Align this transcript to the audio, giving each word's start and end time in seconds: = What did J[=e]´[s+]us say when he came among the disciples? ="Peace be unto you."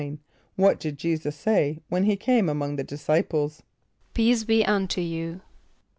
= 0.33 0.43
What 0.55 0.79
did 0.79 0.97
J[=e]´[s+]us 0.97 1.35
say 1.35 1.77
when 1.89 2.05
he 2.05 2.15
came 2.15 2.49
among 2.49 2.75
the 2.75 2.83
disciples? 2.83 3.61
="Peace 4.15 4.43
be 4.43 4.65
unto 4.65 4.99
you." 4.99 5.41